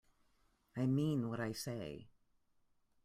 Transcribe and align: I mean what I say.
I 0.75 0.87
mean 0.87 1.29
what 1.29 1.39
I 1.39 1.51
say. 1.51 2.07